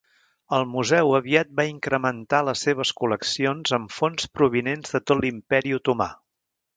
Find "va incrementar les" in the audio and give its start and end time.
1.59-2.63